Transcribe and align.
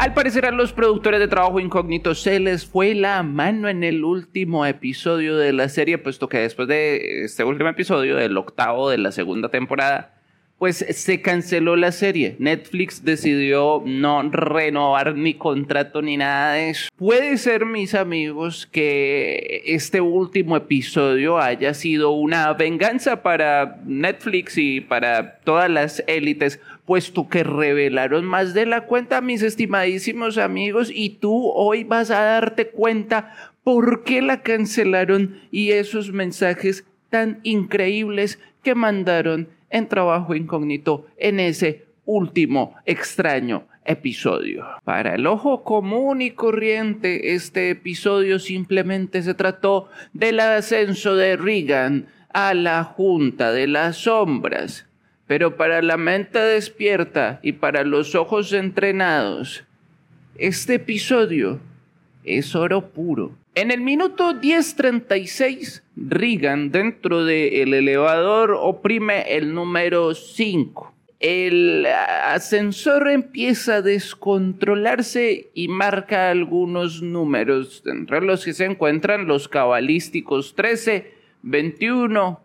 Al 0.00 0.14
parecer 0.14 0.46
a 0.46 0.50
los 0.50 0.72
productores 0.72 1.20
de 1.20 1.28
Trabajo 1.28 1.60
Incógnito 1.60 2.14
se 2.14 2.40
les 2.40 2.64
fue 2.64 2.94
la 2.94 3.22
mano 3.22 3.68
en 3.68 3.84
el 3.84 4.02
último 4.02 4.64
episodio 4.64 5.36
de 5.36 5.52
la 5.52 5.68
serie, 5.68 5.98
puesto 5.98 6.26
que 6.26 6.38
después 6.38 6.68
de 6.68 7.24
este 7.24 7.44
último 7.44 7.68
episodio, 7.68 8.16
del 8.16 8.34
octavo 8.38 8.88
de 8.88 8.96
la 8.96 9.12
segunda 9.12 9.50
temporada, 9.50 10.19
pues 10.60 10.84
se 10.90 11.22
canceló 11.22 11.74
la 11.74 11.90
serie. 11.90 12.36
Netflix 12.38 13.02
decidió 13.02 13.82
no 13.86 14.22
renovar 14.30 15.16
ni 15.16 15.32
contrato 15.32 16.02
ni 16.02 16.18
nada 16.18 16.52
de 16.52 16.68
eso. 16.68 16.90
Puede 16.96 17.38
ser, 17.38 17.64
mis 17.64 17.94
amigos, 17.94 18.68
que 18.70 19.62
este 19.64 20.02
último 20.02 20.58
episodio 20.58 21.38
haya 21.38 21.72
sido 21.72 22.10
una 22.10 22.52
venganza 22.52 23.22
para 23.22 23.80
Netflix 23.86 24.58
y 24.58 24.82
para 24.82 25.38
todas 25.38 25.70
las 25.70 26.04
élites, 26.06 26.60
puesto 26.84 27.30
que 27.30 27.42
revelaron 27.42 28.26
más 28.26 28.52
de 28.52 28.66
la 28.66 28.82
cuenta, 28.82 29.22
mis 29.22 29.40
estimadísimos 29.40 30.36
amigos, 30.36 30.92
y 30.94 31.08
tú 31.08 31.52
hoy 31.54 31.84
vas 31.84 32.10
a 32.10 32.20
darte 32.20 32.68
cuenta 32.68 33.34
por 33.64 34.04
qué 34.04 34.20
la 34.20 34.42
cancelaron 34.42 35.40
y 35.50 35.70
esos 35.70 36.12
mensajes 36.12 36.84
tan 37.08 37.40
increíbles 37.44 38.38
que 38.62 38.74
mandaron 38.74 39.48
en 39.70 39.88
trabajo 39.88 40.34
incógnito 40.34 41.06
en 41.16 41.40
ese 41.40 41.86
último 42.04 42.74
extraño 42.86 43.64
episodio. 43.84 44.66
Para 44.84 45.14
el 45.14 45.26
ojo 45.26 45.64
común 45.64 46.22
y 46.22 46.32
corriente, 46.32 47.34
este 47.34 47.70
episodio 47.70 48.38
simplemente 48.38 49.22
se 49.22 49.34
trató 49.34 49.88
del 50.12 50.40
ascenso 50.40 51.16
de 51.16 51.36
Reagan 51.36 52.06
a 52.32 52.54
la 52.54 52.84
Junta 52.84 53.52
de 53.52 53.66
las 53.66 53.96
Sombras. 53.96 54.86
Pero 55.26 55.56
para 55.56 55.80
la 55.82 55.96
mente 55.96 56.40
despierta 56.40 57.38
y 57.42 57.52
para 57.52 57.84
los 57.84 58.14
ojos 58.16 58.52
entrenados, 58.52 59.64
este 60.36 60.74
episodio 60.74 61.60
es 62.24 62.54
oro 62.54 62.90
puro. 62.90 63.32
En 63.54 63.70
el 63.70 63.80
minuto 63.80 64.32
10.36, 64.40 65.82
Regan 65.96 66.70
dentro 66.70 67.24
del 67.24 67.74
elevador 67.74 68.52
oprime 68.52 69.36
el 69.36 69.52
número 69.54 70.14
5. 70.14 70.94
El 71.18 71.84
ascensor 71.86 73.10
empieza 73.10 73.76
a 73.76 73.82
descontrolarse 73.82 75.50
y 75.52 75.68
marca 75.68 76.30
algunos 76.30 77.02
números, 77.02 77.82
entre 77.84 78.22
los 78.22 78.44
que 78.44 78.54
se 78.54 78.64
encuentran 78.64 79.26
los 79.26 79.46
cabalísticos 79.48 80.54
13, 80.54 81.12
21, 81.42 82.40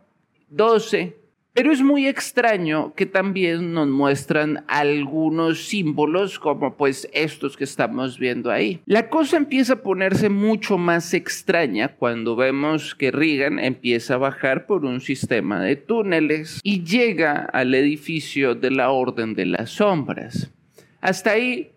12, 0.49 1.15
pero 1.55 1.71
es 1.71 1.81
muy 1.81 2.05
extraño 2.05 2.93
que 2.95 3.05
también 3.05 3.71
nos 3.71 3.87
muestran 3.87 4.65
algunos 4.67 5.67
símbolos 5.67 6.37
como 6.37 6.75
pues 6.75 7.07
estos 7.13 7.55
que 7.55 7.63
estamos 7.63 8.19
viendo 8.19 8.51
ahí. 8.51 8.81
La 8.85 9.07
cosa 9.07 9.37
empieza 9.37 9.73
a 9.73 9.81
ponerse 9.81 10.27
mucho 10.27 10.77
más 10.77 11.13
extraña 11.13 11.95
cuando 11.95 12.35
vemos 12.35 12.93
que 12.93 13.09
Regan 13.09 13.57
empieza 13.57 14.15
a 14.15 14.17
bajar 14.17 14.65
por 14.65 14.83
un 14.83 14.99
sistema 14.99 15.63
de 15.63 15.77
túneles 15.77 16.59
y 16.61 16.83
llega 16.83 17.45
al 17.45 17.73
edificio 17.73 18.53
de 18.53 18.71
la 18.71 18.89
Orden 18.91 19.33
de 19.33 19.45
las 19.45 19.69
Sombras. 19.69 20.51
Hasta 20.99 21.31
ahí, 21.31 21.71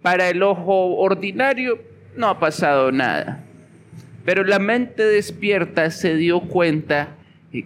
para 0.00 0.30
el 0.30 0.44
ojo 0.44 0.94
ordinario, 0.94 1.82
no 2.16 2.28
ha 2.28 2.38
pasado 2.38 2.92
nada. 2.92 3.44
Pero 4.24 4.44
la 4.44 4.60
mente 4.60 5.02
despierta 5.02 5.90
se 5.90 6.14
dio 6.14 6.42
cuenta 6.42 7.16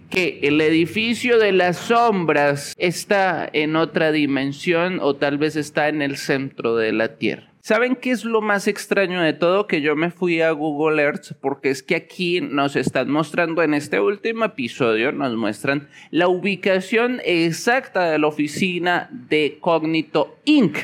que 0.09 0.39
el 0.43 0.59
edificio 0.61 1.39
de 1.39 1.51
las 1.51 1.77
sombras 1.77 2.75
está 2.77 3.49
en 3.51 3.75
otra 3.75 4.11
dimensión 4.11 4.99
o 5.01 5.15
tal 5.15 5.37
vez 5.37 5.55
está 5.55 5.89
en 5.89 6.01
el 6.01 6.17
centro 6.17 6.75
de 6.75 6.91
la 6.91 7.17
Tierra. 7.17 7.47
¿Saben 7.67 7.97
qué 7.97 8.11
es 8.11 8.23
lo 8.23 8.39
más 8.39 8.67
extraño 8.69 9.21
de 9.21 9.33
todo? 9.33 9.67
Que 9.67 9.81
yo 9.81 9.97
me 9.97 10.09
fui 10.09 10.39
a 10.39 10.51
Google 10.51 11.01
Earth 11.01 11.33
porque 11.41 11.69
es 11.69 11.83
que 11.83 11.97
aquí 11.97 12.39
nos 12.39 12.77
están 12.77 13.09
mostrando 13.09 13.61
en 13.61 13.73
este 13.73 13.99
último 13.99 14.45
episodio, 14.45 15.11
nos 15.11 15.35
muestran 15.35 15.89
la 16.09 16.29
ubicación 16.29 17.19
exacta 17.25 18.09
de 18.09 18.19
la 18.19 18.27
oficina 18.27 19.09
de 19.11 19.57
Cognito 19.59 20.37
Inc. 20.45 20.77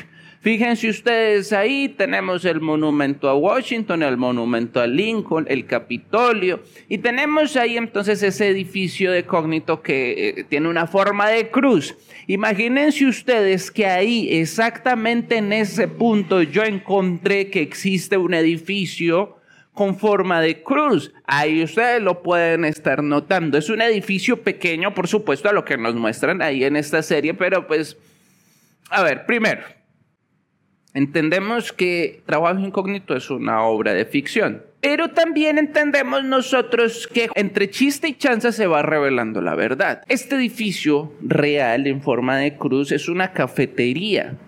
Fíjense 0.44 0.90
ustedes 0.90 1.54
ahí, 1.54 1.88
tenemos 1.88 2.44
el 2.44 2.60
monumento 2.60 3.30
a 3.30 3.34
Washington, 3.34 4.02
el 4.02 4.18
monumento 4.18 4.78
a 4.78 4.86
Lincoln, 4.86 5.46
el 5.48 5.64
Capitolio, 5.64 6.62
y 6.86 6.98
tenemos 6.98 7.56
ahí 7.56 7.78
entonces 7.78 8.22
ese 8.22 8.48
edificio 8.48 9.10
de 9.10 9.24
Cógnito 9.24 9.80
que 9.80 10.34
eh, 10.36 10.44
tiene 10.44 10.68
una 10.68 10.86
forma 10.86 11.30
de 11.30 11.48
cruz. 11.48 11.96
Imagínense 12.26 13.06
ustedes 13.06 13.70
que 13.70 13.86
ahí, 13.86 14.28
exactamente 14.38 15.38
en 15.38 15.50
ese 15.54 15.88
punto, 15.88 16.42
yo 16.42 16.62
encontré 16.62 17.48
que 17.48 17.62
existe 17.62 18.18
un 18.18 18.34
edificio 18.34 19.38
con 19.72 19.96
forma 19.96 20.42
de 20.42 20.62
cruz. 20.62 21.14
Ahí 21.26 21.64
ustedes 21.64 22.02
lo 22.02 22.22
pueden 22.22 22.66
estar 22.66 23.02
notando. 23.02 23.56
Es 23.56 23.70
un 23.70 23.80
edificio 23.80 24.42
pequeño, 24.42 24.92
por 24.92 25.08
supuesto, 25.08 25.48
a 25.48 25.54
lo 25.54 25.64
que 25.64 25.78
nos 25.78 25.94
muestran 25.94 26.42
ahí 26.42 26.64
en 26.64 26.76
esta 26.76 27.02
serie, 27.02 27.32
pero 27.32 27.66
pues, 27.66 27.96
a 28.90 29.02
ver, 29.02 29.24
primero. 29.24 29.62
Entendemos 30.94 31.72
que 31.72 32.22
Trabajo 32.24 32.60
Incógnito 32.60 33.16
es 33.16 33.28
una 33.28 33.64
obra 33.64 33.92
de 33.94 34.04
ficción, 34.04 34.62
pero 34.80 35.08
también 35.08 35.58
entendemos 35.58 36.22
nosotros 36.22 37.08
que 37.12 37.28
entre 37.34 37.68
chiste 37.68 38.06
y 38.06 38.14
chanza 38.14 38.52
se 38.52 38.68
va 38.68 38.82
revelando 38.82 39.40
la 39.40 39.56
verdad. 39.56 40.02
Este 40.08 40.36
edificio 40.36 41.12
real 41.20 41.88
en 41.88 42.00
forma 42.00 42.36
de 42.38 42.56
cruz 42.56 42.92
es 42.92 43.08
una 43.08 43.32
cafetería. 43.32 44.38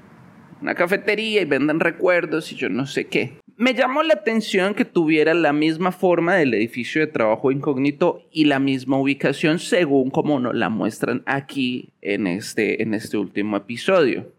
Una 0.63 0.77
cafetería 0.77 1.43
y 1.43 1.47
venden 1.47 1.81
recuerdos 1.81 2.53
y 2.53 2.55
yo 2.55 2.69
no 2.69 2.87
sé 2.87 3.07
qué. 3.09 3.39
Me 3.57 3.75
llamó 3.75 4.05
la 4.05 4.15
atención 4.15 4.75
que 4.75 4.85
tuviera 4.85 5.35
la 5.35 5.53
misma 5.53 5.91
forma 5.91 6.35
del 6.35 6.55
edificio 6.55 7.01
de 7.01 7.09
trabajo 7.09 7.51
incógnito 7.51 8.23
y 8.31 8.45
la 8.45 8.61
misma 8.61 8.99
ubicación 8.99 9.59
según 9.59 10.11
como 10.11 10.39
nos 10.39 10.55
la 10.55 10.69
muestran 10.69 11.23
aquí 11.27 11.95
en 12.03 12.29
este, 12.29 12.83
en 12.83 12.95
este 12.95 13.17
último 13.17 13.57
episodio. 13.57 14.36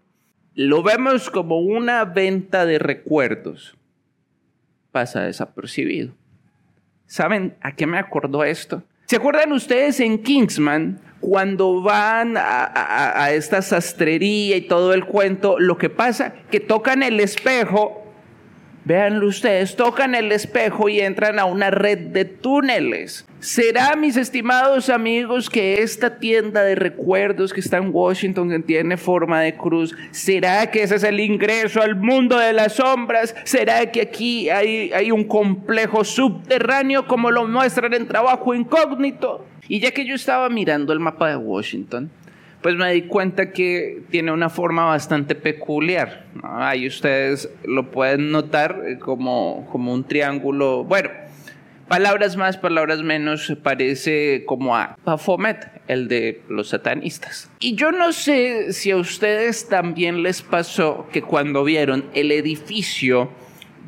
Lo 0.57 0.81
vemos 0.81 1.29
como 1.29 1.59
una 1.59 2.03
venta 2.03 2.65
de 2.65 2.79
recuerdos. 2.79 3.77
Pasa 4.91 5.21
desapercibido. 5.21 6.15
¿Saben 7.05 7.55
a 7.61 7.75
qué 7.75 7.85
me 7.85 7.99
acordó 7.99 8.43
esto? 8.43 8.81
¿Se 9.05 9.17
acuerdan 9.17 9.51
ustedes 9.51 9.99
en 9.99 10.17
Kingsman 10.23 10.99
cuando 11.19 11.83
van 11.83 12.37
a, 12.37 13.23
a, 13.23 13.33
esta 13.33 13.61
sastrería 13.61 14.57
y 14.57 14.61
todo 14.61 14.95
el 14.95 15.05
cuento? 15.05 15.59
Lo 15.59 15.77
que 15.77 15.91
pasa 15.91 16.33
que 16.49 16.59
tocan 16.59 17.03
el 17.03 17.19
espejo 17.19 18.06
Véanlo 18.87 19.27
ustedes, 19.27 19.75
tocan 19.75 20.15
el 20.15 20.31
espejo 20.31 20.87
y 20.87 21.01
entran 21.01 21.39
a 21.39 21.43
una 21.43 21.69
red 21.69 21.97
de 21.97 22.23
túneles. 22.23 23.25
¿Será, 23.41 23.97
mis 23.97 24.15
estimados 24.15 24.89
amigos, 24.89 25.49
que 25.49 25.81
esta 25.81 26.19
tienda 26.19 26.63
de 26.63 26.75
recuerdos 26.75 27.51
que 27.51 27.59
está 27.59 27.79
en 27.79 27.89
Washington, 27.93 28.49
que 28.49 28.59
tiene 28.59 28.95
forma 28.95 29.41
de 29.41 29.57
cruz, 29.57 29.93
será 30.11 30.71
que 30.71 30.83
ese 30.83 30.95
es 30.95 31.03
el 31.03 31.19
ingreso 31.19 31.81
al 31.81 31.97
mundo 31.97 32.37
de 32.37 32.53
las 32.53 32.75
sombras? 32.75 33.35
¿Será 33.43 33.91
que 33.91 33.99
aquí 33.99 34.49
hay, 34.49 34.93
hay 34.93 35.11
un 35.11 35.25
complejo 35.25 36.05
subterráneo 36.05 37.07
como 37.07 37.29
lo 37.29 37.45
muestran 37.45 37.93
en 37.93 38.07
trabajo 38.07 38.53
incógnito? 38.53 39.45
Y 39.67 39.81
ya 39.81 39.91
que 39.91 40.05
yo 40.05 40.15
estaba 40.15 40.47
mirando 40.47 40.93
el 40.93 41.01
mapa 41.01 41.27
de 41.27 41.35
Washington, 41.35 42.09
pues 42.61 42.75
me 42.75 42.91
di 42.91 43.03
cuenta 43.03 43.51
que 43.51 44.01
tiene 44.09 44.31
una 44.31 44.49
forma 44.49 44.85
bastante 44.85 45.35
peculiar. 45.35 46.25
Ahí 46.43 46.87
ustedes 46.87 47.49
lo 47.63 47.91
pueden 47.91 48.31
notar 48.31 48.81
eh, 48.85 48.97
como, 48.97 49.67
como 49.71 49.93
un 49.93 50.03
triángulo. 50.03 50.83
Bueno, 50.83 51.09
palabras 51.87 52.35
más, 52.35 52.57
palabras 52.57 53.01
menos, 53.03 53.53
parece 53.61 54.43
como 54.45 54.75
a 54.75 54.97
Baphomet, 55.05 55.69
el 55.87 56.07
de 56.07 56.41
los 56.49 56.69
satanistas. 56.69 57.49
Y 57.59 57.75
yo 57.75 57.91
no 57.91 58.11
sé 58.11 58.73
si 58.73 58.91
a 58.91 58.97
ustedes 58.97 59.69
también 59.69 60.23
les 60.23 60.41
pasó 60.41 61.07
que 61.11 61.21
cuando 61.21 61.63
vieron 61.63 62.05
el 62.13 62.31
edificio 62.31 63.29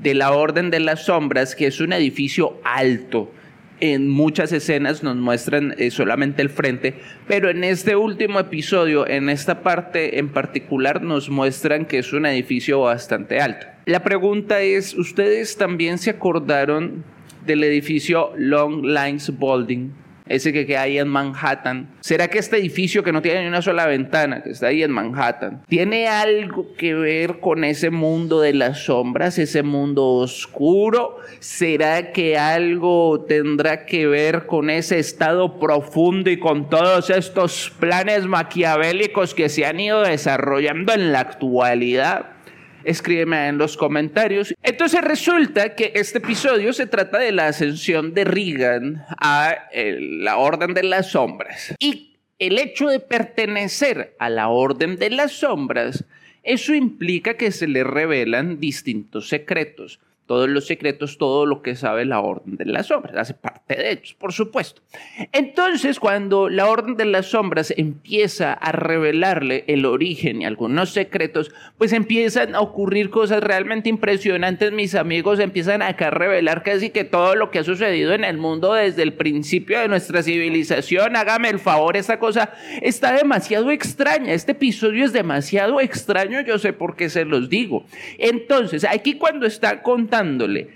de 0.01 0.13
la 0.13 0.31
Orden 0.31 0.69
de 0.69 0.79
las 0.79 1.05
Sombras, 1.05 1.55
que 1.55 1.67
es 1.67 1.81
un 1.81 1.91
edificio 1.91 2.59
alto, 2.63 3.31
en 3.79 4.09
muchas 4.09 4.51
escenas 4.51 5.03
nos 5.03 5.15
muestran 5.15 5.75
eh, 5.77 5.91
solamente 5.91 6.41
el 6.41 6.49
frente, 6.49 6.95
pero 7.27 7.49
en 7.49 7.63
este 7.63 7.95
último 7.95 8.39
episodio, 8.39 9.07
en 9.07 9.29
esta 9.29 9.61
parte 9.61 10.19
en 10.19 10.29
particular, 10.29 11.01
nos 11.01 11.29
muestran 11.29 11.85
que 11.85 11.99
es 11.99 12.13
un 12.13 12.25
edificio 12.25 12.81
bastante 12.81 13.39
alto. 13.39 13.67
La 13.85 14.03
pregunta 14.03 14.61
es, 14.61 14.93
¿ustedes 14.93 15.57
también 15.57 15.97
se 15.97 16.11
acordaron 16.11 17.03
del 17.45 17.63
edificio 17.63 18.31
Long 18.37 18.83
Lines 18.85 19.31
Building? 19.37 19.89
Ese 20.29 20.53
que, 20.53 20.77
hay 20.77 20.99
en 20.99 21.07
Manhattan. 21.07 21.89
¿Será 21.99 22.27
que 22.27 22.37
este 22.37 22.57
edificio 22.57 23.03
que 23.03 23.11
no 23.11 23.21
tiene 23.21 23.41
ni 23.41 23.47
una 23.47 23.61
sola 23.61 23.87
ventana, 23.87 24.41
que 24.43 24.51
está 24.51 24.67
ahí 24.67 24.83
en 24.83 24.91
Manhattan, 24.91 25.63
tiene 25.67 26.07
algo 26.07 26.73
que 26.77 26.93
ver 26.93 27.39
con 27.39 27.63
ese 27.63 27.89
mundo 27.89 28.39
de 28.39 28.53
las 28.53 28.85
sombras, 28.85 29.37
ese 29.39 29.63
mundo 29.63 30.05
oscuro? 30.05 31.17
¿Será 31.39 32.11
que 32.11 32.37
algo 32.37 33.25
tendrá 33.27 33.85
que 33.85 34.07
ver 34.07 34.45
con 34.45 34.69
ese 34.69 34.99
estado 34.99 35.59
profundo 35.59 36.29
y 36.29 36.37
con 36.37 36.69
todos 36.69 37.09
estos 37.09 37.71
planes 37.79 38.25
maquiavélicos 38.25 39.33
que 39.33 39.49
se 39.49 39.65
han 39.65 39.79
ido 39.79 40.01
desarrollando 40.01 40.93
en 40.93 41.11
la 41.11 41.21
actualidad? 41.21 42.38
Escríbeme 42.83 43.47
en 43.47 43.57
los 43.57 43.77
comentarios. 43.77 44.53
Entonces 44.63 45.01
resulta 45.01 45.75
que 45.75 45.91
este 45.95 46.19
episodio 46.19 46.73
se 46.73 46.87
trata 46.87 47.17
de 47.17 47.31
la 47.31 47.47
ascensión 47.47 48.13
de 48.13 48.23
Reagan 48.25 49.05
a 49.19 49.55
la 49.73 50.37
Orden 50.37 50.73
de 50.73 50.83
las 50.83 51.11
Sombras. 51.11 51.75
Y 51.79 52.17
el 52.39 52.57
hecho 52.57 52.87
de 52.87 52.99
pertenecer 52.99 54.15
a 54.19 54.29
la 54.29 54.49
Orden 54.49 54.97
de 54.97 55.09
las 55.09 55.33
Sombras, 55.33 56.05
eso 56.43 56.73
implica 56.73 57.35
que 57.35 57.51
se 57.51 57.67
le 57.67 57.83
revelan 57.83 58.59
distintos 58.59 59.27
secretos 59.27 59.99
todos 60.29 60.47
los 60.47 60.67
secretos, 60.67 61.17
todo 61.17 61.47
lo 61.47 61.63
que 61.63 61.75
sabe 61.75 62.05
la 62.05 62.19
Orden 62.19 62.55
de 62.55 62.65
las 62.65 62.85
Sombras, 62.85 63.15
hace 63.17 63.33
parte 63.33 63.73
de 63.73 63.93
ellos, 63.93 64.13
por 64.13 64.31
supuesto. 64.31 64.83
Entonces, 65.31 65.99
cuando 65.99 66.49
la 66.49 66.67
Orden 66.67 66.95
de 66.97 67.05
las 67.05 67.31
Sombras 67.31 67.73
empieza 67.75 68.53
a 68.53 68.71
revelarle 68.71 69.63
el 69.65 69.87
origen 69.87 70.43
y 70.43 70.45
algunos 70.45 70.91
secretos, 70.91 71.51
pues 71.79 71.93
empiezan 71.93 72.53
a 72.53 72.59
ocurrir 72.59 73.09
cosas 73.09 73.41
realmente 73.41 73.89
impresionantes, 73.89 74.71
mis 74.71 74.93
amigos, 74.93 75.39
empiezan 75.39 75.81
acá 75.81 76.09
a 76.09 76.11
revelar 76.11 76.61
casi 76.61 76.91
que 76.91 77.05
todo 77.05 77.33
lo 77.33 77.49
que 77.49 77.57
ha 77.57 77.63
sucedido 77.63 78.13
en 78.13 78.23
el 78.23 78.37
mundo 78.37 78.75
desde 78.75 79.01
el 79.01 79.13
principio 79.13 79.79
de 79.79 79.87
nuestra 79.87 80.21
civilización. 80.21 81.15
Hágame 81.15 81.49
el 81.49 81.57
favor, 81.57 81.97
esta 81.97 82.19
cosa 82.19 82.51
está 82.83 83.13
demasiado 83.13 83.71
extraña, 83.71 84.33
este 84.33 84.51
episodio 84.51 85.05
es 85.05 85.11
demasiado 85.11 85.81
extraño, 85.81 86.41
yo 86.41 86.59
sé 86.59 86.71
por 86.71 86.95
qué 86.95 87.09
se 87.09 87.25
los 87.25 87.49
digo. 87.49 87.83
Entonces, 88.19 88.85
aquí 88.85 89.15
cuando 89.15 89.47
está 89.47 89.81
contando 89.81 90.18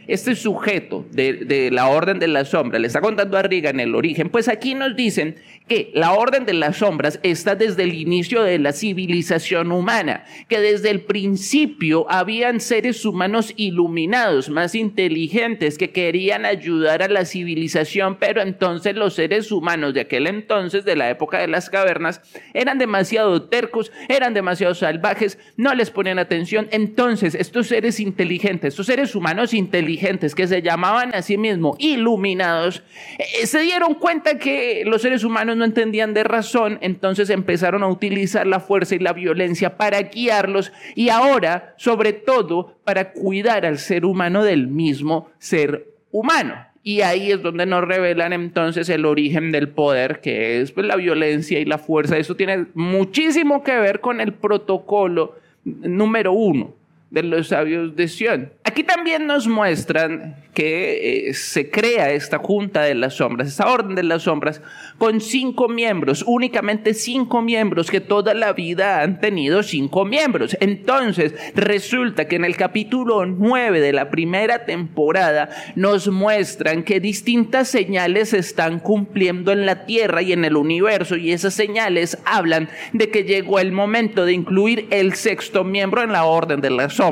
este 0.07 0.35
sujeto 0.35 1.05
de, 1.11 1.69
la 1.71 1.87
Orden 1.87 2.19
de 2.19 2.27
las 2.27 2.49
Sombras, 2.49 2.81
le 2.81 2.87
está 2.87 3.01
contando 3.01 3.37
a 3.37 3.43
en 3.43 3.79
el 3.79 3.93
origen, 3.93 4.29
pues 4.29 4.47
aquí 4.47 4.73
nos 4.73 4.95
dicen 4.95 5.35
que 5.67 5.91
la 5.93 6.13
Orden 6.13 6.45
de 6.45 6.53
las 6.53 6.77
Sombras 6.77 7.19
está 7.23 7.55
desde 7.55 7.83
el 7.83 7.93
inicio 7.93 8.43
de 8.43 8.59
la 8.59 8.73
civilización 8.73 9.71
humana, 9.71 10.25
que 10.47 10.59
desde 10.59 10.89
el 10.89 11.01
principio 11.01 12.05
habían 12.09 12.59
seres 12.59 13.05
humanos 13.05 13.53
iluminados, 13.57 14.49
más 14.49 14.75
inteligentes, 14.75 15.77
que 15.77 15.91
querían 15.91 16.45
ayudar 16.45 17.03
a 17.03 17.07
la 17.07 17.25
civilización, 17.25 18.17
pero 18.17 18.41
entonces 18.41 18.95
los 18.95 19.13
seres 19.13 19.51
humanos 19.51 19.93
de 19.93 20.01
aquel 20.01 20.27
entonces, 20.27 20.85
de 20.85 20.95
la 20.95 21.09
época 21.09 21.39
de 21.39 21.47
las 21.47 21.69
cavernas, 21.69 22.21
eran 22.53 22.77
demasiado 22.77 23.43
tercos, 23.43 23.91
eran 24.09 24.33
demasiado 24.33 24.73
salvajes, 24.73 25.37
no 25.57 25.73
les 25.73 25.91
ponían 25.91 26.19
atención. 26.19 26.67
Entonces, 26.71 27.35
estos 27.35 27.67
seres 27.67 27.99
inteligentes, 27.99 28.69
estos 28.69 28.87
seres 28.87 29.15
humanos, 29.15 29.32
inteligentes 29.53 30.35
que 30.35 30.47
se 30.47 30.61
llamaban 30.61 31.13
a 31.15 31.21
sí 31.21 31.37
mismos 31.37 31.75
iluminados, 31.79 32.83
eh, 33.17 33.47
se 33.47 33.59
dieron 33.61 33.95
cuenta 33.95 34.37
que 34.37 34.83
los 34.85 35.01
seres 35.01 35.23
humanos 35.23 35.57
no 35.57 35.65
entendían 35.65 36.13
de 36.13 36.23
razón, 36.23 36.77
entonces 36.81 37.29
empezaron 37.29 37.83
a 37.83 37.87
utilizar 37.87 38.45
la 38.45 38.59
fuerza 38.59 38.95
y 38.95 38.99
la 38.99 39.13
violencia 39.13 39.77
para 39.77 40.01
guiarlos 40.03 40.71
y 40.95 41.09
ahora, 41.09 41.73
sobre 41.77 42.13
todo, 42.13 42.77
para 42.83 43.11
cuidar 43.13 43.65
al 43.65 43.79
ser 43.79 44.05
humano 44.05 44.43
del 44.43 44.67
mismo 44.67 45.31
ser 45.39 45.87
humano. 46.11 46.55
Y 46.85 47.01
ahí 47.01 47.31
es 47.31 47.41
donde 47.41 47.65
nos 47.65 47.85
revelan 47.85 48.33
entonces 48.33 48.89
el 48.89 49.05
origen 49.05 49.51
del 49.51 49.69
poder, 49.69 50.19
que 50.19 50.61
es 50.61 50.73
pues, 50.73 50.85
la 50.85 50.97
violencia 50.97 51.59
y 51.59 51.65
la 51.65 51.77
fuerza. 51.77 52.17
Eso 52.17 52.35
tiene 52.35 52.67
muchísimo 52.73 53.63
que 53.63 53.77
ver 53.77 54.01
con 54.01 54.19
el 54.19 54.33
protocolo 54.33 55.35
número 55.63 56.33
uno 56.33 56.82
de 57.13 57.21
los 57.21 57.49
sabios 57.49 57.95
de 57.95 58.07
Sion. 58.07 58.51
Aquí 58.63 58.83
también 58.83 59.27
nos 59.27 59.47
muestran 59.47 60.35
que 60.55 61.27
eh, 61.29 61.33
se 61.35 61.69
crea 61.69 62.11
esta 62.11 62.39
junta 62.39 62.81
de 62.81 62.95
las 62.95 63.15
sombras, 63.15 63.47
esta 63.47 63.67
orden 63.67 63.93
de 63.93 64.01
las 64.01 64.23
sombras, 64.23 64.61
con 64.97 65.21
cinco 65.21 65.69
miembros, 65.69 66.23
únicamente 66.25 66.95
cinco 66.95 67.43
miembros 67.43 67.91
que 67.91 68.01
toda 68.01 68.33
la 68.33 68.53
vida 68.53 69.01
han 69.01 69.19
tenido 69.19 69.61
cinco 69.61 70.05
miembros. 70.05 70.57
Entonces, 70.59 71.35
resulta 71.53 72.27
que 72.27 72.35
en 72.35 72.45
el 72.45 72.55
capítulo 72.55 73.27
9 73.27 73.79
de 73.79 73.93
la 73.93 74.09
primera 74.09 74.65
temporada 74.65 75.49
nos 75.75 76.07
muestran 76.07 76.81
que 76.81 76.99
distintas 76.99 77.67
señales 77.67 78.29
se 78.29 78.39
están 78.39 78.79
cumpliendo 78.79 79.51
en 79.51 79.67
la 79.67 79.85
Tierra 79.85 80.23
y 80.23 80.33
en 80.33 80.45
el 80.45 80.55
universo 80.55 81.15
y 81.15 81.31
esas 81.31 81.53
señales 81.53 82.17
hablan 82.25 82.69
de 82.91 83.09
que 83.09 83.23
llegó 83.23 83.59
el 83.59 83.71
momento 83.71 84.25
de 84.25 84.33
incluir 84.33 84.87
el 84.89 85.13
sexto 85.13 85.63
miembro 85.63 86.01
en 86.01 86.11
la 86.11 86.25
orden 86.25 86.59
de 86.59 86.71
las 86.71 86.93
sombras. 86.93 87.02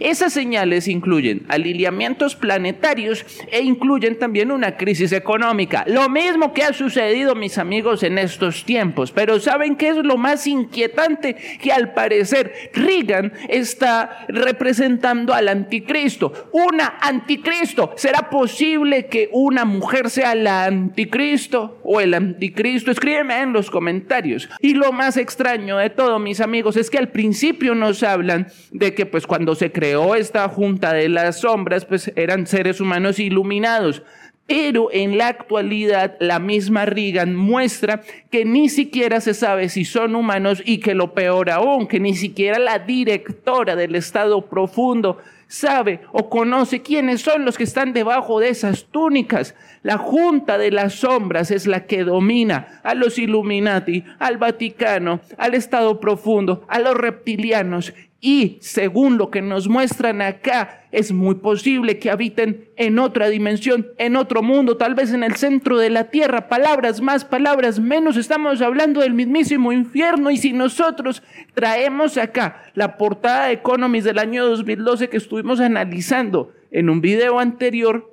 Esas 0.00 0.32
señales 0.32 0.88
incluyen 0.88 1.44
alineamientos 1.48 2.36
planetarios 2.36 3.24
e 3.50 3.60
incluyen 3.60 4.18
también 4.18 4.50
una 4.50 4.76
crisis 4.76 5.12
económica. 5.12 5.84
Lo 5.86 6.08
mismo 6.08 6.52
que 6.54 6.62
ha 6.62 6.72
sucedido, 6.72 7.34
mis 7.34 7.58
amigos, 7.58 8.02
en 8.02 8.18
estos 8.18 8.64
tiempos. 8.64 9.12
Pero 9.12 9.38
¿saben 9.38 9.76
qué 9.76 9.88
es 9.88 9.96
lo 9.96 10.16
más 10.16 10.46
inquietante? 10.46 11.36
Que 11.60 11.72
al 11.72 11.92
parecer 11.92 12.70
Reagan 12.72 13.32
está 13.48 14.24
representando 14.28 15.34
al 15.34 15.48
anticristo. 15.48 16.48
Una 16.52 16.98
anticristo. 17.00 17.92
¿Será 17.96 18.30
posible 18.30 19.06
que 19.06 19.28
una 19.32 19.64
mujer 19.64 20.08
sea 20.08 20.34
la 20.34 20.64
anticristo 20.64 21.78
o 21.84 22.00
el 22.00 22.14
anticristo? 22.14 22.90
Escríbeme 22.90 23.40
en 23.40 23.52
los 23.52 23.70
comentarios. 23.70 24.48
Y 24.60 24.74
lo 24.74 24.92
más 24.92 25.16
extraño 25.16 25.76
de 25.76 25.90
todo, 25.90 26.18
mis 26.18 26.40
amigos, 26.40 26.76
es 26.76 26.90
que 26.90 26.98
al 26.98 27.08
principio 27.08 27.74
nos 27.74 28.02
hablan 28.02 28.48
de 28.70 28.94
que 28.94 29.06
pues 29.10 29.26
cuando 29.26 29.54
se 29.54 29.72
creó 29.72 30.14
esta 30.14 30.48
junta 30.48 30.92
de 30.92 31.08
las 31.08 31.40
sombras, 31.40 31.84
pues 31.84 32.12
eran 32.16 32.46
seres 32.46 32.80
humanos 32.80 33.18
iluminados. 33.18 34.02
Pero 34.46 34.88
en 34.92 35.16
la 35.16 35.28
actualidad 35.28 36.16
la 36.18 36.40
misma 36.40 36.84
Reagan 36.84 37.36
muestra 37.36 38.02
que 38.30 38.44
ni 38.44 38.68
siquiera 38.68 39.20
se 39.20 39.32
sabe 39.32 39.68
si 39.68 39.84
son 39.84 40.16
humanos 40.16 40.60
y 40.64 40.78
que 40.78 40.96
lo 40.96 41.14
peor 41.14 41.50
aún, 41.50 41.86
que 41.86 42.00
ni 42.00 42.14
siquiera 42.14 42.58
la 42.58 42.80
directora 42.80 43.76
del 43.76 43.94
Estado 43.94 44.46
profundo 44.46 45.18
sabe 45.50 46.00
o 46.12 46.30
conoce 46.30 46.80
quiénes 46.80 47.20
son 47.20 47.44
los 47.44 47.58
que 47.58 47.64
están 47.64 47.92
debajo 47.92 48.40
de 48.40 48.48
esas 48.48 48.86
túnicas. 48.86 49.54
La 49.82 49.98
Junta 49.98 50.58
de 50.58 50.70
las 50.70 50.94
Sombras 50.94 51.50
es 51.50 51.66
la 51.66 51.86
que 51.86 52.04
domina 52.04 52.80
a 52.82 52.94
los 52.94 53.18
Illuminati, 53.18 54.04
al 54.18 54.38
Vaticano, 54.38 55.20
al 55.38 55.54
Estado 55.54 56.00
profundo, 56.00 56.64
a 56.68 56.78
los 56.78 56.94
reptilianos 56.94 57.92
y 58.20 58.58
según 58.60 59.16
lo 59.16 59.30
que 59.30 59.40
nos 59.40 59.68
muestran 59.68 60.20
acá, 60.20 60.84
es 60.92 61.10
muy 61.10 61.36
posible 61.36 61.98
que 61.98 62.10
habiten 62.10 62.68
en 62.76 62.98
otra 62.98 63.28
dimensión, 63.28 63.88
en 63.96 64.14
otro 64.14 64.42
mundo, 64.42 64.76
tal 64.76 64.94
vez 64.94 65.14
en 65.14 65.22
el 65.22 65.36
centro 65.36 65.78
de 65.78 65.88
la 65.88 66.10
tierra. 66.10 66.48
Palabras 66.48 67.00
más, 67.00 67.24
palabras 67.24 67.80
menos. 67.80 68.18
Estamos 68.18 68.60
hablando 68.60 69.00
del 69.00 69.14
mismísimo 69.14 69.72
infierno. 69.72 70.30
Y 70.30 70.36
si 70.36 70.52
nosotros 70.52 71.22
traemos 71.54 72.18
acá 72.18 72.64
la 72.74 72.98
portada 72.98 73.46
de 73.46 73.54
Economist 73.54 74.06
del 74.06 74.18
año 74.18 74.44
2012 74.46 75.08
que 75.08 75.16
estuvimos 75.16 75.58
analizando 75.58 76.52
en 76.70 76.90
un 76.90 77.00
video 77.00 77.38
anterior, 77.38 78.10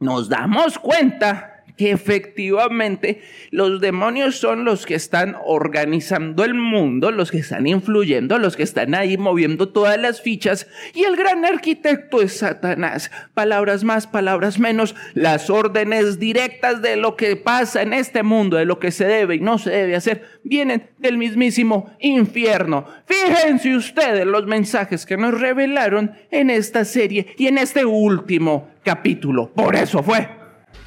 nos 0.00 0.30
damos 0.30 0.78
cuenta 0.78 1.53
que 1.76 1.90
efectivamente 1.90 3.22
los 3.50 3.80
demonios 3.80 4.36
son 4.36 4.64
los 4.64 4.86
que 4.86 4.94
están 4.94 5.36
organizando 5.44 6.44
el 6.44 6.54
mundo, 6.54 7.10
los 7.10 7.30
que 7.30 7.38
están 7.38 7.66
influyendo, 7.66 8.38
los 8.38 8.56
que 8.56 8.62
están 8.62 8.94
ahí 8.94 9.16
moviendo 9.16 9.68
todas 9.70 9.98
las 9.98 10.20
fichas 10.20 10.68
y 10.94 11.04
el 11.04 11.16
gran 11.16 11.44
arquitecto 11.44 12.22
es 12.22 12.38
Satanás. 12.38 13.10
Palabras 13.34 13.82
más, 13.82 14.06
palabras 14.06 14.58
menos, 14.58 14.94
las 15.14 15.50
órdenes 15.50 16.18
directas 16.18 16.80
de 16.80 16.96
lo 16.96 17.16
que 17.16 17.36
pasa 17.36 17.82
en 17.82 17.92
este 17.92 18.22
mundo, 18.22 18.56
de 18.56 18.64
lo 18.64 18.78
que 18.78 18.92
se 18.92 19.06
debe 19.06 19.36
y 19.36 19.40
no 19.40 19.58
se 19.58 19.70
debe 19.70 19.96
hacer, 19.96 20.24
vienen 20.44 20.90
del 20.98 21.18
mismísimo 21.18 21.94
infierno. 21.98 22.86
Fíjense 23.06 23.74
ustedes 23.76 24.26
los 24.26 24.46
mensajes 24.46 25.06
que 25.06 25.16
nos 25.16 25.40
revelaron 25.40 26.12
en 26.30 26.50
esta 26.50 26.84
serie 26.84 27.34
y 27.36 27.48
en 27.48 27.58
este 27.58 27.84
último 27.84 28.70
capítulo. 28.84 29.50
Por 29.52 29.74
eso 29.74 30.02
fue 30.02 30.43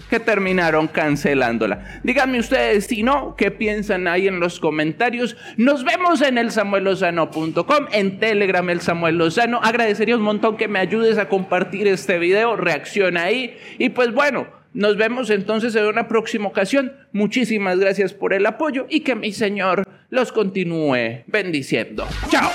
que 0.09 0.19
terminaron 0.19 0.87
cancelándola. 0.87 2.01
Díganme 2.03 2.39
ustedes 2.39 2.85
si 2.85 3.03
no, 3.03 3.35
qué 3.35 3.51
piensan 3.51 4.07
ahí 4.07 4.27
en 4.27 4.39
los 4.39 4.59
comentarios. 4.59 5.35
Nos 5.57 5.83
vemos 5.83 6.21
en 6.21 6.37
el 6.37 6.51
samuelosano.com, 6.51 7.87
en 7.91 8.19
Telegram 8.19 8.69
el 8.69 8.81
Samuel 8.81 9.17
Lozano. 9.17 9.59
Agradecería 9.61 10.15
un 10.15 10.21
montón 10.21 10.57
que 10.57 10.67
me 10.67 10.79
ayudes 10.79 11.17
a 11.17 11.29
compartir 11.29 11.87
este 11.87 12.19
video, 12.19 12.55
reacciona 12.55 13.23
ahí. 13.23 13.57
Y 13.77 13.89
pues 13.89 14.13
bueno, 14.13 14.47
nos 14.73 14.97
vemos 14.97 15.29
entonces 15.29 15.75
en 15.75 15.85
una 15.85 16.07
próxima 16.07 16.47
ocasión. 16.47 16.93
Muchísimas 17.11 17.79
gracias 17.79 18.13
por 18.13 18.33
el 18.33 18.45
apoyo 18.45 18.85
y 18.89 19.01
que 19.01 19.15
mi 19.15 19.31
Señor 19.31 19.83
los 20.09 20.31
continúe 20.31 21.23
bendiciendo. 21.27 22.07
Chao. 22.29 22.51